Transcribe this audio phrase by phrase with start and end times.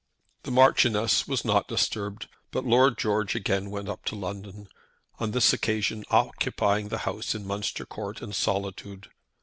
[0.41, 4.67] The Marchioness was not disturbed, but Lord George again went up to London,
[5.19, 9.09] on this occasion occupying the house in Munster Court in solitude.